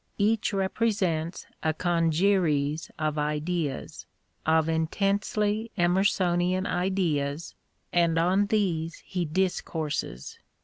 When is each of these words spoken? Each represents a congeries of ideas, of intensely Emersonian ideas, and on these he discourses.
Each 0.17 0.51
represents 0.51 1.45
a 1.61 1.75
congeries 1.75 2.89
of 2.97 3.19
ideas, 3.19 4.07
of 4.47 4.67
intensely 4.67 5.69
Emersonian 5.77 6.65
ideas, 6.65 7.53
and 7.93 8.17
on 8.17 8.47
these 8.47 9.03
he 9.05 9.25
discourses. 9.25 10.39